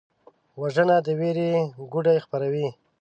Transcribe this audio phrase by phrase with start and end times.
[0.61, 1.39] وژنه د ویر
[1.91, 2.67] کوډې خپروي